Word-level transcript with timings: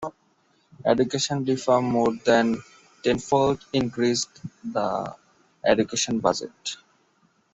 Education 0.83 1.45
reform 1.45 1.85
more 1.85 2.11
than 2.25 2.57
tenfold 3.03 3.63
increased 3.71 4.41
the 4.63 5.15
education 5.63 6.17
budget. 6.19 6.75